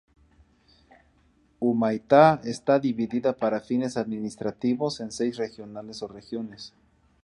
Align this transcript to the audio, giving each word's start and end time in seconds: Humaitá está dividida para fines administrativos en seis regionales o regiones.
Humaitá 1.59 2.41
está 2.43 2.79
dividida 2.79 3.37
para 3.37 3.59
fines 3.61 3.97
administrativos 3.97 4.99
en 4.99 5.11
seis 5.11 5.37
regionales 5.37 6.01
o 6.01 6.07
regiones. 6.07 6.73